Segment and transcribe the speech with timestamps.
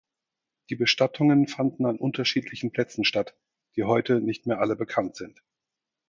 [0.71, 3.37] Die Bestattungen fanden an unterschiedlichen Plätzen statt,
[3.75, 5.43] die heute nicht mehr alle bekannt sind.